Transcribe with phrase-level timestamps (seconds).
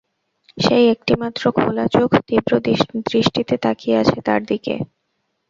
[0.57, 2.51] সেই একটিমাত্র খোলা চোখ তীব্র
[3.07, 4.75] দৃষ্টিতে তাকিয়ে আছে তার দিকে।